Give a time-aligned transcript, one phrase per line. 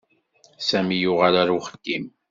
[0.67, 2.05] Sami yuɣal ɣer uxeddim.